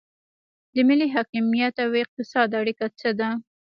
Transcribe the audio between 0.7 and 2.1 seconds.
د ملي حاکمیت او